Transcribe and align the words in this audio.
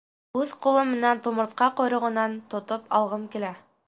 Үҙ 0.43 0.51
ҡулым 0.61 0.89
менән 0.93 1.19
тумыртҡа 1.27 1.67
ҡойроғонан 1.81 2.33
тотоп 2.55 2.89
алғым 3.01 3.29
килә. 3.37 3.53